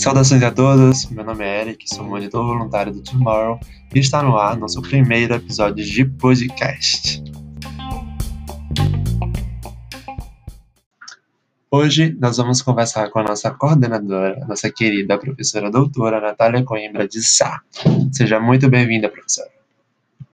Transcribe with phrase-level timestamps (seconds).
[0.00, 3.60] Saudações a todos, meu nome é Eric, sou monitor voluntário do Tomorrow
[3.94, 7.22] e está no ar nosso primeiro episódio de podcast.
[11.70, 17.22] Hoje nós vamos conversar com a nossa coordenadora, nossa querida professora doutora Natália Coimbra de
[17.22, 17.60] Sá.
[18.10, 19.59] Seja muito bem-vinda, professora.